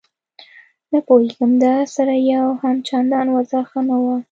نه 0.91 0.99
پوهېږم 1.07 1.51
ده 1.63 1.73
سره 1.95 2.15
یې 2.27 2.39
هم 2.61 2.75
چندان 2.87 3.27
وضعه 3.35 3.61
ښه 3.69 3.79
نه 3.89 3.97
وه. 4.03 4.15